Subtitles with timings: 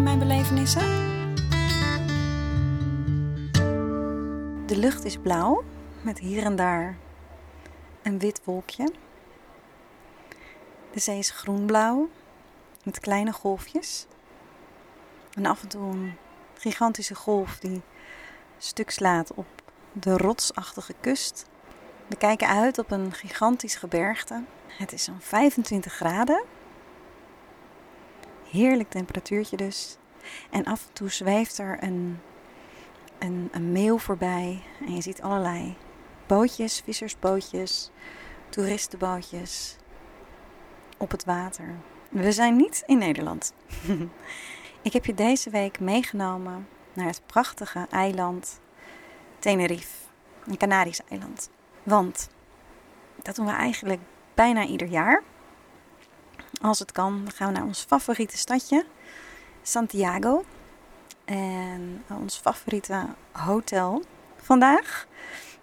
[0.00, 0.82] Mijn belevenissen?
[4.66, 5.64] De lucht is blauw,
[6.02, 6.96] met hier en daar
[8.02, 8.92] een wit wolkje.
[10.92, 12.08] De zee is groenblauw,
[12.84, 14.06] met kleine golfjes.
[15.32, 16.16] En af en toe een
[16.54, 17.82] gigantische golf die
[18.58, 19.46] stuk slaat op
[19.92, 21.46] de rotsachtige kust.
[22.06, 24.42] We kijken uit op een gigantisch gebergte.
[24.66, 26.42] Het is zo'n 25 graden.
[28.54, 29.96] Heerlijk temperatuurtje dus.
[30.50, 32.20] En af en toe zweeft er een,
[33.18, 34.62] een, een voorbij.
[34.86, 35.76] En je ziet allerlei
[36.26, 37.90] bootjes, vissersbootjes,
[38.48, 39.76] toeristenbootjes
[40.98, 41.74] op het water.
[42.08, 43.52] We zijn niet in Nederland.
[44.82, 48.60] Ik heb je deze week meegenomen naar het prachtige eiland
[49.38, 49.96] Tenerife,
[50.46, 51.50] een Canarisch eiland.
[51.82, 52.28] Want
[53.22, 54.00] dat doen we eigenlijk
[54.34, 55.22] bijna ieder jaar.
[56.64, 58.84] Als het kan, dan gaan we naar ons favoriete stadje,
[59.62, 60.44] Santiago.
[61.24, 64.02] En ons favoriete hotel.
[64.36, 65.06] Vandaag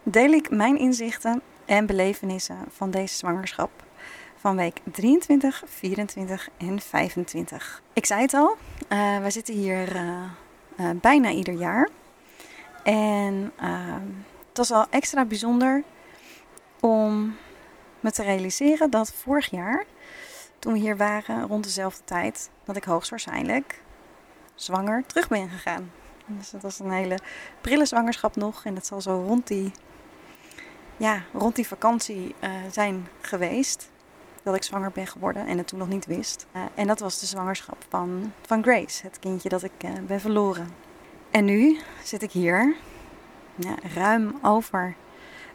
[0.04, 3.70] deel ik mijn inzichten en belevenissen van deze zwangerschap
[4.36, 7.82] van week 23, 24 en 25.
[7.94, 8.56] Ik zei het al,
[8.90, 11.90] uh, we zitten hier uh, bijna ieder jaar.
[12.84, 13.54] En
[14.48, 15.84] het was al extra bijzonder
[16.80, 17.36] om
[18.00, 19.86] me te realiseren dat vorig jaar,
[20.62, 23.82] toen we hier waren, rond dezelfde tijd, dat ik hoogstwaarschijnlijk
[24.56, 25.92] zwanger terug ben gegaan.
[26.26, 27.20] Dus dat was een hele
[27.62, 28.66] prille zwangerschap nog.
[28.66, 29.72] En dat zal zo rond die,
[30.98, 33.90] ja, rond die vakantie uh, zijn geweest.
[34.44, 36.48] Dat ik zwanger ben geworden en het toen nog niet wist.
[36.56, 40.20] Uh, en dat was de zwangerschap van, van Grace, het kindje dat ik uh, ben
[40.20, 40.70] verloren.
[41.32, 42.76] En nu zit ik hier,
[43.56, 44.96] ja, ruim over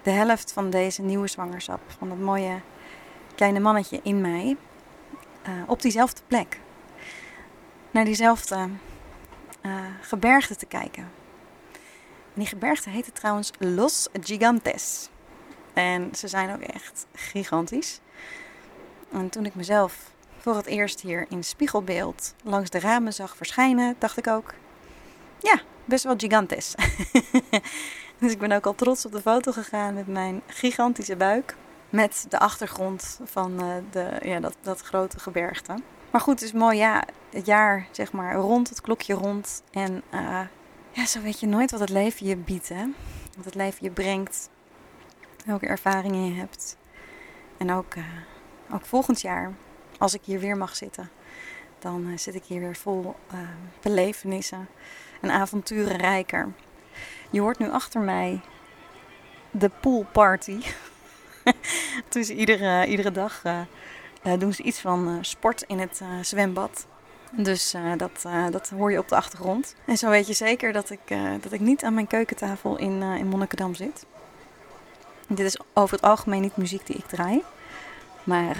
[0.02, 2.60] de helft van deze nieuwe zwangerschap, van dat mooie
[3.34, 4.56] kleine mannetje in mij,
[5.48, 6.60] uh, op diezelfde plek.
[7.90, 8.68] Naar diezelfde
[9.62, 11.02] uh, gebergte te kijken.
[11.72, 15.08] En die gebergte heette trouwens Los Gigantes.
[15.72, 18.00] En ze zijn ook echt gigantisch.
[19.12, 23.96] En toen ik mezelf voor het eerst hier in spiegelbeeld langs de ramen zag verschijnen,
[23.98, 24.54] dacht ik ook:
[25.38, 26.74] ja, best wel gigantes.
[28.18, 31.54] Dus ik ben ook al trots op de foto gegaan met mijn gigantische buik.
[31.96, 35.74] Met de achtergrond van uh, de, ja, dat, dat grote gebergte.
[36.10, 39.62] Maar goed, het is mooi, ja, het jaar zeg maar rond, het klokje rond.
[39.70, 40.40] En uh,
[40.90, 42.84] ja, zo weet je nooit wat het leven je biedt, hè.
[43.36, 44.50] Wat het leven je brengt.
[45.44, 46.76] Welke ervaringen je hebt.
[47.56, 48.04] En ook, uh,
[48.72, 49.52] ook volgend jaar,
[49.98, 51.10] als ik hier weer mag zitten,
[51.78, 53.16] dan zit ik hier weer vol
[53.82, 54.68] belevenissen
[55.20, 56.52] en avonturen rijker.
[57.30, 58.40] Je hoort nu achter mij
[59.50, 60.60] de poolparty.
[62.08, 63.60] dus iedere, iedere dag uh,
[64.38, 66.86] doen ze iets van uh, sport in het uh, zwembad.
[67.30, 69.74] Dus dat, dat hoor je op de achtergrond.
[69.84, 71.00] En zo weet je zeker dat ik,
[71.40, 74.06] dat ik niet aan mijn keukentafel in, in Monnikendam zit.
[75.28, 77.42] Dit is over het algemeen niet muziek die ik draai.
[78.24, 78.56] Maar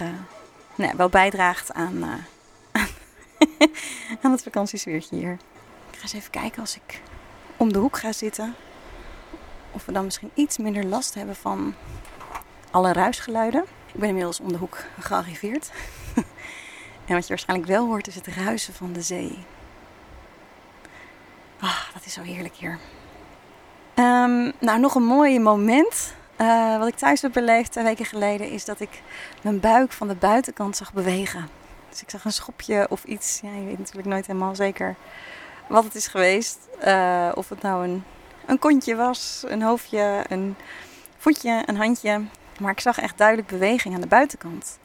[0.75, 2.03] nou, wel bijdraagt aan,
[4.23, 5.33] aan het vakantiesfeertje hier.
[5.91, 7.01] Ik ga eens even kijken als ik
[7.57, 8.55] om de hoek ga zitten.
[9.73, 11.75] Of we dan misschien iets minder last hebben van
[12.71, 13.65] alle ruisgeluiden.
[13.93, 15.71] Ik ben inmiddels om de hoek gearriveerd.
[17.07, 19.39] en wat je waarschijnlijk wel hoort is het ruisen van de zee.
[21.61, 22.79] Ah, dat is zo heerlijk hier.
[23.95, 26.15] Um, nou, nog een mooi moment.
[26.41, 29.03] Uh, wat ik thuis heb beleefd twee weken geleden is dat ik
[29.43, 31.49] mijn buik van de buitenkant zag bewegen.
[31.89, 33.41] Dus ik zag een schopje of iets.
[33.43, 34.95] Ja, je weet natuurlijk nooit helemaal zeker
[35.67, 36.59] wat het is geweest.
[36.85, 38.05] Uh, of het nou een,
[38.47, 40.57] een kontje was, een hoofdje, een
[41.17, 42.21] voetje, een handje.
[42.61, 44.79] Maar ik zag echt duidelijk beweging aan de buitenkant.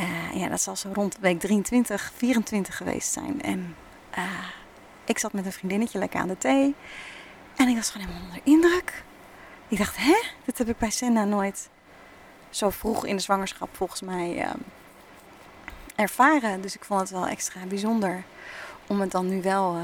[0.00, 3.42] Uh, ja, dat zal zo rond week 23, 24 geweest zijn.
[3.42, 3.76] En
[4.18, 4.24] uh,
[5.04, 6.74] ik zat met een vriendinnetje lekker aan de thee.
[7.56, 9.02] En ik was gewoon helemaal onder indruk.
[9.68, 10.22] Ik dacht, hè?
[10.44, 11.68] Dit heb ik bij Senna nooit
[12.50, 14.50] zo vroeg in de zwangerschap volgens mij uh,
[15.94, 16.60] ervaren.
[16.60, 18.24] Dus ik vond het wel extra bijzonder
[18.86, 19.82] om het dan nu wel uh,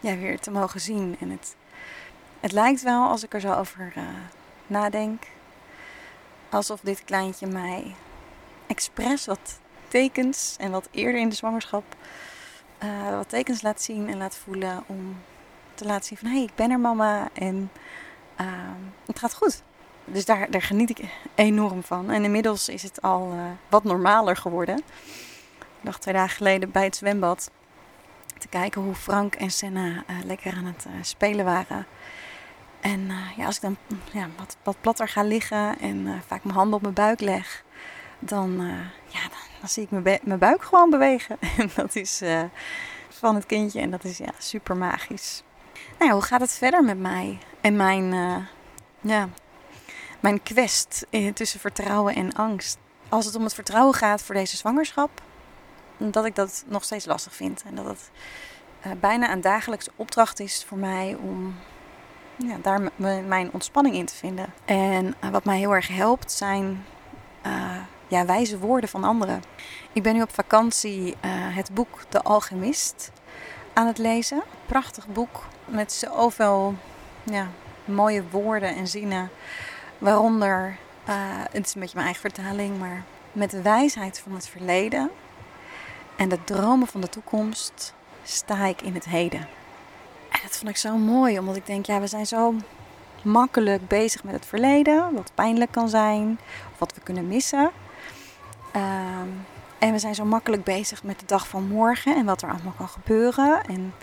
[0.00, 1.16] ja, weer te mogen zien.
[1.20, 1.56] En het,
[2.40, 3.92] het lijkt wel, als ik er zo over
[4.66, 5.22] nadenk,
[6.54, 7.94] alsof dit kleintje mij
[8.66, 11.84] expres wat tekens en wat eerder in de zwangerschap
[12.84, 15.16] uh, wat tekens laat zien en laat voelen om
[15.74, 17.70] te laten zien van hé, hey, ik ben er mama en
[18.40, 18.46] uh,
[19.06, 19.62] het gaat goed.
[20.04, 21.00] Dus daar, daar geniet ik
[21.34, 22.10] enorm van.
[22.10, 24.76] En inmiddels is het al uh, wat normaler geworden.
[25.56, 27.50] Ik dacht twee dagen geleden bij het zwembad
[28.38, 31.86] te kijken hoe Frank en Senna uh, lekker aan het spelen waren.
[32.84, 33.76] En ja, als ik dan
[34.12, 37.64] ja, wat, wat platter ga liggen en vaak mijn handen op mijn buik leg,
[38.18, 38.56] dan,
[39.06, 39.20] ja,
[39.60, 41.38] dan, zie ik mijn, mijn buik gewoon bewegen.
[41.58, 42.22] En dat is
[43.08, 45.42] van het kindje en dat is ja, super magisch.
[45.98, 48.12] Nou, hoe gaat het verder met mij en mijn,
[49.00, 49.28] ja,
[50.20, 52.78] mijn quest tussen vertrouwen en angst?
[53.08, 55.10] Als het om het vertrouwen gaat voor deze zwangerschap,
[55.96, 57.62] dat ik dat nog steeds lastig vind.
[57.66, 61.54] En dat het bijna een dagelijkse opdracht is voor mij om
[62.36, 62.80] ja, daar
[63.26, 64.52] mijn ontspanning in te vinden.
[64.64, 66.84] En uh, wat mij heel erg helpt zijn
[68.08, 69.42] ja, wijze woorden van anderen.
[69.92, 73.12] Ik ben nu op vakantie het boek De Alchemist
[73.72, 74.42] aan het lezen.
[74.66, 76.74] Prachtig boek met zoveel
[77.22, 77.48] ja,
[77.84, 79.30] mooie woorden en zinnen.
[79.98, 80.76] Waaronder,
[81.50, 85.10] het is een beetje mijn eigen vertaling, maar met de wijsheid van het verleden
[86.16, 89.48] en de dromen van de toekomst sta ik in het heden.
[90.44, 92.54] Dat vond ik zo mooi, omdat ik denk, ja, we zijn zo
[93.22, 96.38] makkelijk bezig met het verleden, wat pijnlijk kan zijn,
[96.72, 97.70] of wat we kunnen missen.
[98.72, 99.28] Ehm,
[99.78, 102.74] en we zijn zo makkelijk bezig met de dag van morgen en wat er allemaal
[102.76, 103.64] kan gebeuren.
[103.64, 103.94] En,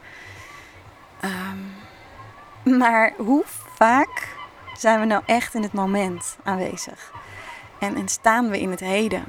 [1.23, 3.43] um, maar hoe
[3.75, 4.35] vaak
[4.77, 7.11] zijn we nou echt in het moment aanwezig?
[7.79, 9.23] En, en staan we in het heden?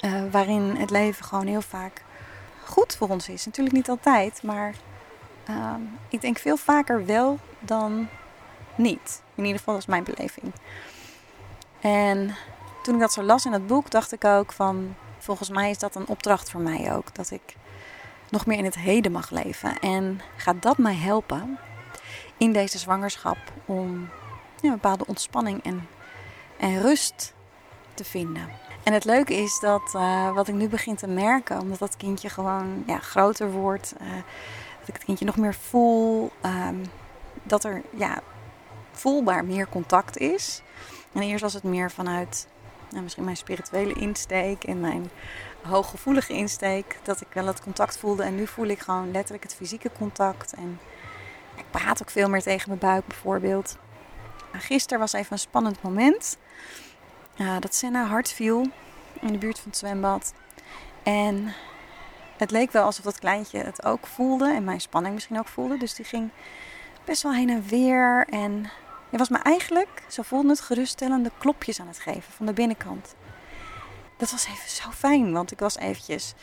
[0.00, 2.02] Uh, waarin het leven gewoon heel vaak
[2.64, 3.46] goed voor ons is.
[3.46, 4.74] Natuurlijk niet altijd, maar
[5.48, 8.08] um, ik denk veel vaker wel dan
[8.74, 9.22] niet.
[9.34, 10.52] In ieder geval is mijn beleving.
[11.80, 12.34] En
[12.82, 15.78] toen ik dat zo las in het boek, dacht ik ook van volgens mij is
[15.78, 17.14] dat een opdracht voor mij ook.
[17.14, 17.56] Dat ik
[18.30, 19.78] nog meer in het heden mag leven.
[19.78, 21.58] En gaat dat mij helpen
[22.36, 24.08] in deze zwangerschap om
[24.60, 25.88] ja, een bepaalde ontspanning en,
[26.58, 27.34] en rust
[27.94, 28.48] te vinden.
[28.82, 32.28] En het leuke is dat uh, wat ik nu begin te merken, omdat dat kindje
[32.28, 34.08] gewoon ja, groter wordt, uh,
[34.82, 36.82] dat ik het kindje nog meer voel, um,
[37.42, 38.20] dat er ja,
[38.92, 40.62] voelbaar meer contact is.
[41.12, 42.48] En eerst was het meer vanuit
[42.90, 45.10] nou, misschien mijn spirituele insteek en mijn
[45.62, 48.22] hooggevoelige insteek, dat ik wel het contact voelde.
[48.22, 50.52] En nu voel ik gewoon letterlijk het fysieke contact.
[50.52, 50.80] En
[51.56, 53.76] ik praat ook veel meer tegen mijn buik bijvoorbeeld.
[54.52, 56.38] Gisteren was even een spannend moment.
[57.36, 58.66] Uh, dat Senna hard viel
[59.20, 60.34] in de buurt van het zwembad.
[61.02, 61.54] En
[62.42, 65.76] het leek wel alsof dat kleintje het ook voelde en mijn spanning misschien ook voelde.
[65.76, 66.30] Dus die ging
[67.04, 68.26] best wel heen en weer.
[68.30, 68.70] En
[69.10, 73.14] je was me eigenlijk, zo voelde het, geruststellende klopjes aan het geven van de binnenkant.
[74.16, 76.34] Dat was even zo fijn, want ik was eventjes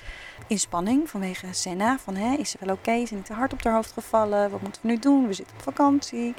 [0.47, 1.97] in spanning vanwege Senna.
[1.99, 2.79] Van, hè, is ze wel oké?
[2.89, 3.01] Okay?
[3.01, 4.51] Is ze niet te hard op haar hoofd gevallen?
[4.51, 5.27] Wat moeten we nu doen?
[5.27, 6.33] We zitten op vakantie.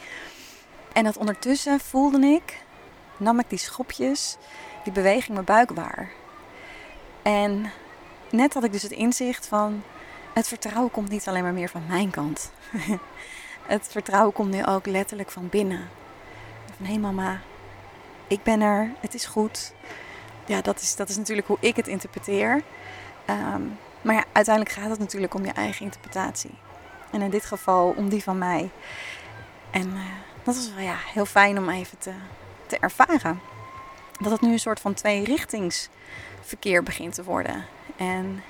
[0.92, 2.62] En dat ondertussen voelde ik,
[3.16, 4.36] nam ik die schopjes,
[4.84, 6.10] die beweging mijn buik waar.
[7.22, 7.70] En
[8.32, 9.82] net had ik dus het inzicht van,
[10.32, 12.52] het vertrouwen komt niet alleen maar meer van mijn kant.
[13.66, 15.88] het vertrouwen komt nu ook letterlijk van binnen.
[16.76, 17.40] Van hé hey mama,
[18.26, 19.72] ik ben er, het is goed.
[20.46, 22.62] Ja, dat is, dat is natuurlijk hoe ik het interpreteer.
[23.30, 26.54] Um, maar ja, uiteindelijk gaat het natuurlijk om je eigen interpretatie.
[27.10, 28.70] En in dit geval om die van mij.
[29.70, 30.00] En uh,
[30.42, 32.12] dat is wel ja, heel fijn om even te,
[32.66, 33.40] te ervaren.
[34.20, 37.64] Dat het nu een soort van tweerichtingsverkeer begint te worden.
[38.00, 38.42] En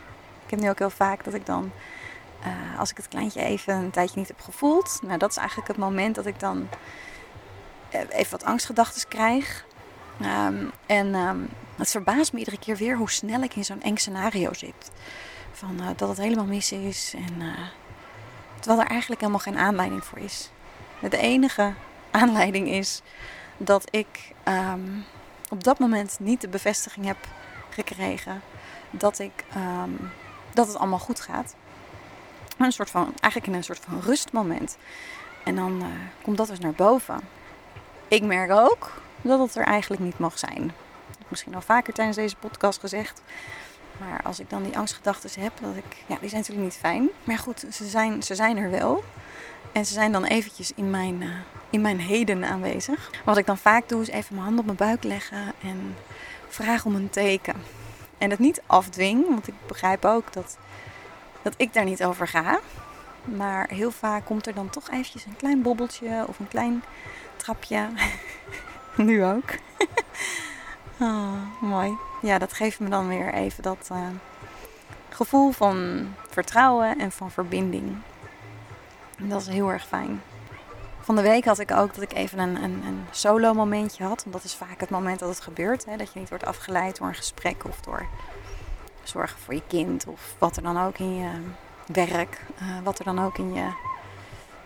[0.44, 1.72] ik heb nu ook heel vaak dat ik dan,
[2.46, 5.68] uh, als ik het kleintje even een tijdje niet heb gevoeld, nou dat is eigenlijk
[5.68, 6.68] het moment dat ik dan
[7.90, 9.64] eh, even wat angstgedachten krijg.
[10.22, 13.96] Um, en um, het verbaast me iedere keer weer hoe snel ik in zo'n eng
[13.96, 14.90] scenario zit.
[15.52, 17.14] Van uh, dat het helemaal mis is.
[17.16, 17.58] En, uh,
[18.58, 20.50] terwijl er eigenlijk helemaal geen aanleiding voor is.
[21.10, 21.72] De enige
[22.10, 23.02] aanleiding is
[23.56, 25.04] dat ik um,
[25.48, 27.16] op dat moment niet de bevestiging heb
[27.70, 28.42] gekregen
[28.90, 29.44] dat, ik,
[30.52, 31.54] dat het allemaal goed gaat.
[32.58, 34.76] Een soort van, eigenlijk in een soort van rustmoment.
[35.44, 35.86] En dan uh,
[36.22, 37.20] komt dat dus naar boven.
[38.08, 40.72] Ik merk ook dat het er eigenlijk niet mag zijn.
[41.28, 43.22] Misschien al vaker tijdens deze podcast gezegd.
[43.98, 47.08] Maar als ik dan die angstgedachten heb, dat ik, ja, die zijn natuurlijk niet fijn.
[47.24, 49.04] Maar goed, ze zijn, ze zijn er wel.
[49.72, 51.30] En ze zijn dan eventjes in mijn, uh,
[51.70, 53.10] in mijn heden aanwezig.
[53.24, 55.96] Wat ik dan vaak doe, is even mijn hand op mijn buik leggen en
[56.48, 57.54] vraag om een teken.
[58.20, 60.58] En het niet afdwing, want ik begrijp ook dat,
[61.42, 62.60] dat ik daar niet over ga.
[63.24, 66.82] Maar heel vaak komt er dan toch eventjes een klein bobbeltje of een klein
[67.36, 67.88] trapje.
[68.96, 69.50] nu ook.
[70.98, 71.96] oh, mooi.
[72.22, 73.98] Ja, dat geeft me dan weer even dat uh,
[75.08, 77.96] gevoel van vertrouwen en van verbinding.
[79.18, 80.22] En dat is heel erg fijn.
[81.00, 84.22] Van de week had ik ook dat ik even een, een, een solo momentje had.
[84.22, 85.84] Want dat is vaak het moment dat het gebeurt.
[85.84, 85.96] Hè?
[85.96, 88.06] Dat je niet wordt afgeleid door een gesprek of door
[89.02, 90.06] zorgen voor je kind.
[90.06, 91.30] Of wat er dan ook in je
[91.86, 93.72] werk, uh, wat er dan ook in je,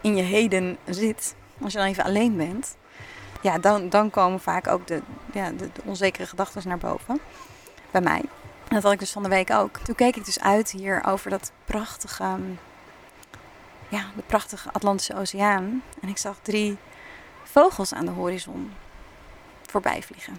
[0.00, 1.34] in je heden zit.
[1.62, 2.76] Als je dan even alleen bent.
[3.40, 7.20] Ja, dan, dan komen vaak ook de, ja, de, de onzekere gedachten naar boven.
[7.90, 8.22] Bij mij.
[8.68, 9.78] Dat had ik dus van de week ook.
[9.78, 12.36] Toen keek ik dus uit hier over dat prachtige
[13.88, 15.82] ja, de prachtige Atlantische Oceaan.
[16.00, 16.76] En ik zag drie
[17.42, 18.72] vogels aan de horizon
[19.66, 20.38] voorbij vliegen.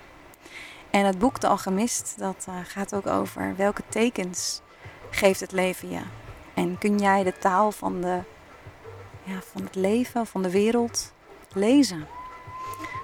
[0.90, 4.62] En het boek De Alchemist, dat uh, gaat ook over welke tekens
[5.10, 6.02] geeft het leven je.
[6.54, 8.20] En kun jij de taal van, de,
[9.24, 11.14] ja, van het leven, van de wereld
[11.54, 12.08] lezen?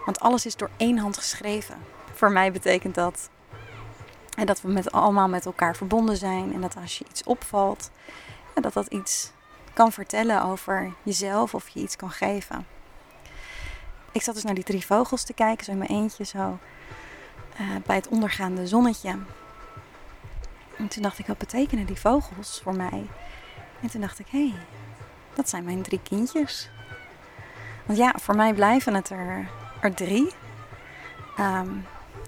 [0.05, 1.75] Want alles is door één hand geschreven.
[2.13, 3.29] Voor mij betekent dat
[4.37, 6.53] en dat we met, allemaal met elkaar verbonden zijn.
[6.53, 7.91] En dat als je iets opvalt,
[8.55, 9.31] ja, dat dat iets
[9.73, 12.67] kan vertellen over jezelf of je iets kan geven.
[14.11, 16.59] Ik zat dus naar die drie vogels te kijken, zo in mijn eentje, zo
[17.61, 19.17] uh, bij het ondergaande zonnetje.
[20.77, 23.07] En toen dacht ik, wat betekenen die vogels voor mij?
[23.81, 24.59] En toen dacht ik, hé, hey,
[25.33, 26.69] dat zijn mijn drie kindjes.
[27.85, 29.49] Want ja, voor mij blijven het er,
[29.81, 30.31] er drie.
[31.39, 31.85] Um,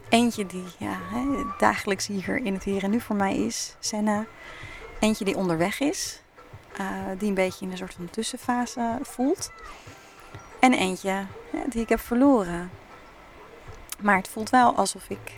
[0.09, 0.97] eentje die ja,
[1.57, 4.25] dagelijks hier in het hier en nu voor mij is, Senna.
[4.99, 6.21] Eentje die onderweg is,
[6.79, 6.87] uh,
[7.17, 9.51] die een beetje in een soort van tussenfase voelt.
[10.59, 11.25] En eentje
[11.69, 12.71] die ik heb verloren.
[14.01, 15.33] Maar het voelt wel alsof ik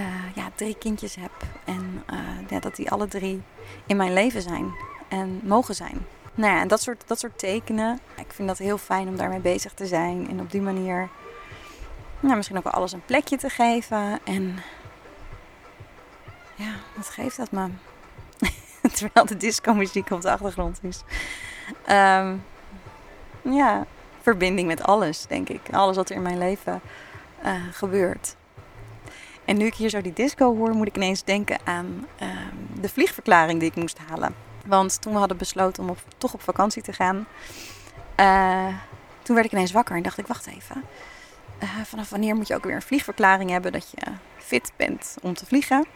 [0.00, 1.32] uh, ja, drie kindjes heb.
[1.64, 2.18] En uh,
[2.48, 3.42] ja, dat die alle drie
[3.86, 4.74] in mijn leven zijn
[5.08, 6.06] en mogen zijn.
[6.34, 8.00] Nou ja, en dat soort, dat soort tekenen.
[8.16, 10.28] Ik vind dat heel fijn om daarmee bezig te zijn.
[10.30, 11.08] En op die manier
[12.20, 14.18] nou, misschien ook wel alles een plekje te geven.
[14.24, 14.58] En
[16.54, 17.68] ja, wat geeft dat me?
[18.98, 21.02] Terwijl de disco muziek op de achtergrond is.
[21.90, 22.44] Um,
[23.42, 23.86] ja,
[24.22, 25.60] verbinding met alles, denk ik.
[25.70, 26.80] Alles wat er in mijn leven
[27.44, 28.36] uh, gebeurt.
[29.44, 32.28] En nu ik hier zo die disco hoor, moet ik ineens denken aan uh,
[32.80, 34.34] de vliegverklaring die ik moest halen.
[34.66, 37.26] Want toen we hadden besloten om toch op vakantie te gaan,
[38.20, 38.74] uh,
[39.22, 40.84] toen werd ik ineens wakker en dacht ik, wacht even.
[41.62, 45.34] Uh, vanaf wanneer moet je ook weer een vliegverklaring hebben dat je fit bent om
[45.34, 45.86] te vliegen?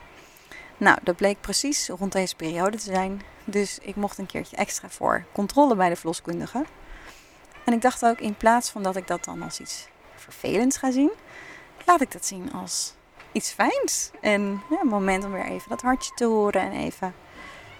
[0.81, 3.23] Nou, dat bleek precies rond deze periode te zijn.
[3.45, 6.65] Dus ik mocht een keertje extra voor controle bij de verloskundige.
[7.65, 10.91] En ik dacht ook, in plaats van dat ik dat dan als iets vervelends ga
[10.91, 11.11] zien,
[11.87, 12.95] laat ik dat zien als
[13.33, 14.11] iets fijns.
[14.21, 17.15] En ja, een moment om weer even dat hartje te horen en even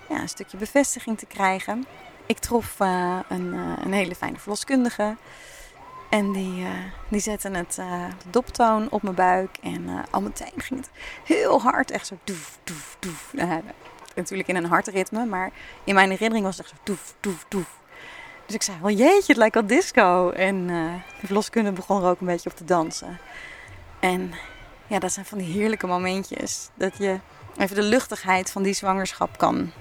[0.09, 1.87] ja, een stukje bevestiging te krijgen.
[2.27, 5.17] Ik trof uh, een, uh, een hele fijne verloskundige.
[6.11, 6.69] En die, uh,
[7.09, 9.57] die zetten het uh, doptoon op mijn buik.
[9.63, 10.91] En uh, al meteen ging het
[11.25, 11.91] heel hard.
[11.91, 13.33] Echt zo doef, doef, doef.
[14.15, 15.25] natuurlijk in een hartritme.
[15.25, 15.51] Maar
[15.85, 17.79] in mijn herinnering was het echt zo doef, doef, doef.
[18.47, 20.31] Dus ik zei wel jeetje, het lijkt wel disco.
[20.31, 20.67] En
[21.21, 23.19] de verloskundige begon er ook een beetje op te dansen.
[24.01, 24.33] En
[24.87, 26.69] ja, dat zijn van die heerlijke momentjes.
[26.75, 27.19] Dat je
[27.57, 29.73] even de luchtigheid van die zwangerschap kan.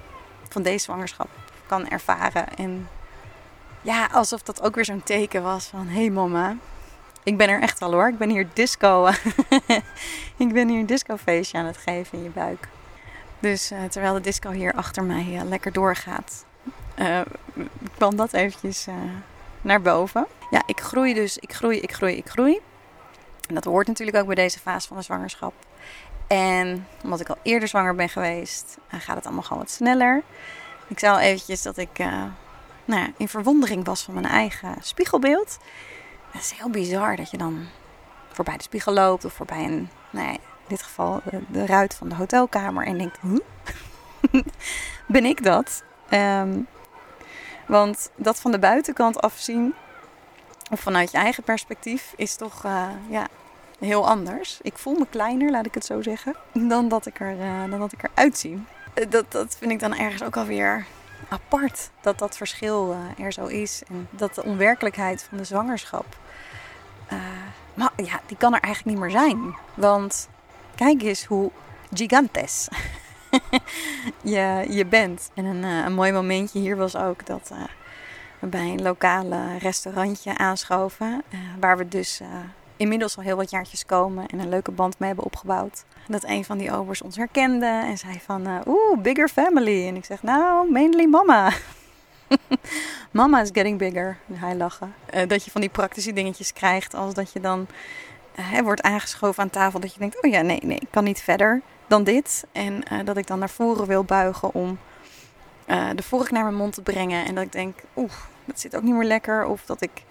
[0.48, 1.28] Van deze zwangerschap
[1.66, 2.56] kan ervaren.
[2.56, 2.88] En
[3.82, 5.86] ja, alsof dat ook weer zo'n teken was van...
[5.86, 6.56] Hé hey mama,
[7.22, 8.08] ik ben er echt al hoor.
[8.08, 9.08] Ik ben hier disco...
[10.36, 12.68] ik ben hier een discofeestje aan het geven in je buik.
[13.38, 16.44] Dus uh, terwijl de disco hier achter mij uh, lekker doorgaat...
[16.96, 17.20] Uh,
[17.96, 18.86] kwam dat eventjes
[19.60, 20.26] naar boven.
[20.50, 21.38] Ja, ik groei dus.
[21.38, 22.60] Ik groei, ik groei, ik groei.
[23.48, 25.52] En dat hoort natuurlijk ook bij deze fase van de zwangerschap.
[26.26, 30.22] En omdat ik al eerder zwanger ben geweest, gaat het allemaal gewoon wat sneller.
[30.86, 31.98] Ik zei al eventjes dat ik
[32.90, 35.58] nou in verwondering was van mijn eigen spiegelbeeld.
[36.30, 37.66] Het is heel bizar dat je dan
[38.28, 42.08] voorbij de spiegel loopt of voorbij een, nou ja, in dit geval de, ruit van
[42.08, 43.40] de hotelkamer en denkt, huh?
[45.06, 45.82] ben ik dat?
[46.10, 46.66] Um,
[47.66, 49.74] want dat van de buitenkant afzien,
[50.70, 53.26] of vanuit je eigen perspectief, is toch uh, ja,
[53.78, 54.58] heel anders.
[54.62, 57.78] Ik voel me kleiner, laat ik het zo zeggen, dan dat ik, er, uh, dan
[57.78, 58.64] dat ik eruit zie.
[59.08, 60.86] Dat, dat vind ik dan ergens ook alweer
[61.28, 63.82] apart dat dat verschil uh, er zo is.
[63.88, 66.06] En dat de onwerkelijkheid van de zwangerschap.
[67.12, 67.18] Uh,
[67.74, 69.56] maar ja, die kan er eigenlijk niet meer zijn.
[69.74, 70.28] Want
[70.74, 71.50] kijk eens hoe
[71.92, 72.68] gigantes
[74.22, 75.30] je, je bent.
[75.34, 77.52] En een, uh, een mooi momentje hier was ook dat
[78.38, 81.22] we bij een lokale restaurantje aanschoven.
[81.60, 82.20] waar we dus
[82.80, 85.84] inmiddels al heel wat jaartjes komen en een leuke band mee hebben opgebouwd.
[86.08, 89.86] Dat een van die obers ons herkende en zei van, uh, oeh, bigger family.
[89.86, 91.52] En ik zeg, nou, mainly mama.
[93.10, 94.16] mama is getting bigger.
[94.28, 94.94] En hij lachen.
[95.14, 97.66] Uh, dat je van die praktische dingetjes krijgt als dat je dan
[98.38, 99.80] uh, wordt aangeschoven aan tafel.
[99.80, 101.62] Dat je denkt, oh ja, nee, nee, ik kan niet verder.
[101.86, 102.44] dan dit.
[102.52, 104.78] En eh, dat ik dan naar voren wil buigen om
[105.94, 107.24] de vork naar mijn mond te brengen.
[107.24, 108.12] En dat ik denk, oeh,
[108.44, 109.46] dat zit ook niet meer lekker.
[109.46, 110.04] Of dat ik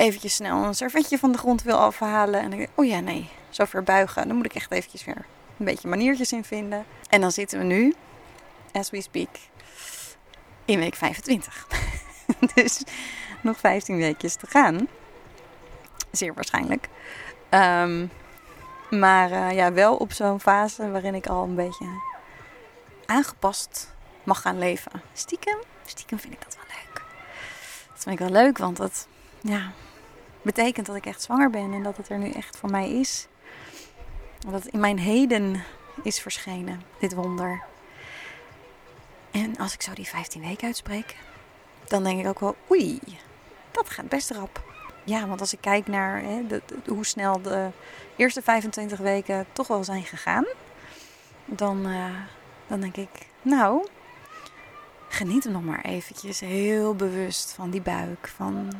[0.00, 2.34] eventjes snel een servetje van de grond wil afhalen.
[2.40, 4.28] En dan denk ik, oh ja, nee, zo ver buigen.
[4.28, 5.26] Dan moet ik echt eventjes weer
[5.58, 6.84] een beetje maniertjes in vinden.
[7.08, 7.94] En dan zitten we nu,
[8.72, 9.28] as we speak,
[10.64, 11.66] in week 25.
[12.54, 12.82] dus
[13.40, 14.88] nog 15 weekjes te gaan.
[16.10, 16.88] Zeer waarschijnlijk.
[17.48, 18.06] Ehm,
[18.90, 21.86] maar uh, ja, wel op zo'n fase waarin ik al een beetje
[23.06, 25.02] aangepast mag gaan leven.
[25.12, 27.02] Stiekem, stiekem vind ik dat wel leuk.
[27.92, 29.08] Dat vind ik wel leuk, want dat
[29.40, 29.72] ja,
[30.42, 33.26] betekent dat ik echt zwanger ben en dat het er nu echt voor mij is.
[34.38, 35.64] Dat het in mijn heden
[36.02, 37.62] is verschenen, dit wonder.
[39.30, 41.16] En als ik zo die 15 weken uitspreek,
[41.84, 42.98] dan denk ik ook wel, oei,
[43.70, 44.62] dat gaat best rap.
[45.04, 46.42] Ja, want als ik kijk naar hè,
[46.86, 47.68] hoe snel de
[48.16, 50.46] eerste 25 weken toch wel zijn gegaan,
[51.44, 52.04] dan, uh,
[52.66, 53.10] dan denk ik,
[53.42, 53.86] nou,
[55.08, 58.72] geniet er nog maar eventjes heel bewust van die buik, van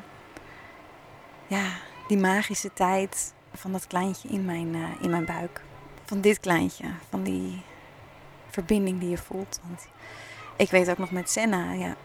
[1.50, 1.70] ja,
[2.06, 5.62] die magische tijd van dat kleintje in mijn, uh, in mijn buik.
[6.04, 7.62] Van dit kleintje, van die
[8.50, 9.60] verbinding die je voelt.
[9.66, 9.86] Want
[10.56, 11.96] ik weet ook nog met Senna ja,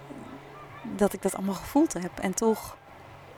[0.82, 2.20] dat ik dat allemaal gevoeld heb.
[2.20, 2.78] En toch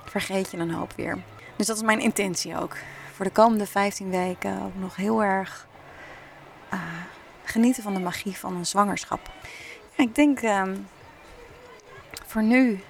[0.05, 1.17] vergeet je een hoop weer.
[1.55, 2.77] Dus dat is mijn intentie ook.
[3.13, 5.67] Voor de komende 15 weken ook nog heel erg
[6.73, 6.79] uh,
[7.43, 9.31] genieten van de magie van een zwangerschap.
[9.95, 10.63] Ja, ik denk uh,
[12.25, 12.83] voor nu,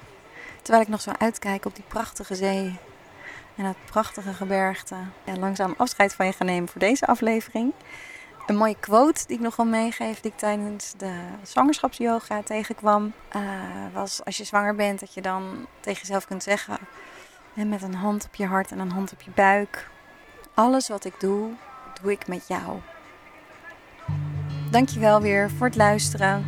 [0.62, 2.80] terwijl ik nog zo uitkijk op die prachtige zee
[3.58, 7.74] en het prachtige gebergte, ja, langzaam afscheid van je gaan nemen voor deze aflevering.
[8.46, 13.42] Een mooie quote die ik nog wel meegeef, die ik tijdens de zwangerschapsyoga tegenkwam, uh,
[13.94, 16.78] was als je zwanger bent, dat je dan tegen jezelf kunt zeggen,
[17.54, 19.90] met een hand op je hart en een hand op je buik,
[20.54, 21.52] alles wat ik doe,
[22.02, 22.80] doe ik met jou.
[24.72, 26.46] Dankjewel weer voor het luisteren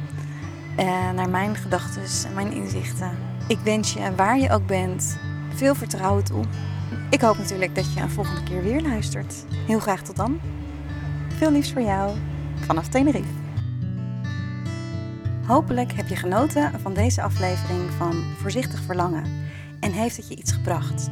[1.16, 3.18] naar mijn gedachten en mijn inzichten.
[3.48, 5.20] Ik wens je, waar je ook bent,
[5.56, 6.44] veel vertrouwen toe.
[7.10, 9.46] Ik hoop natuurlijk dat je een volgende keer weer luistert.
[9.68, 10.40] Heel graag tot dan.
[11.38, 12.18] Veel liefs voor jou
[12.56, 13.34] vanaf Tenerife.
[15.46, 19.24] Hopelijk heb je genoten van deze aflevering van Voorzichtig Verlangen
[19.80, 21.10] en heeft het je iets gebracht.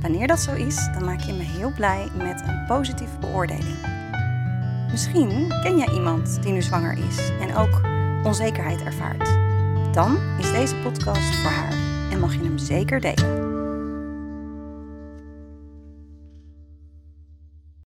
[0.00, 3.76] Wanneer dat zo is, dan maak je me heel blij met een positieve beoordeling.
[4.90, 7.80] Misschien ken jij iemand die nu zwanger is en ook
[8.24, 9.38] onzekerheid ervaart.
[9.94, 11.72] Dan is deze podcast voor haar
[12.10, 13.51] en mag je hem zeker delen.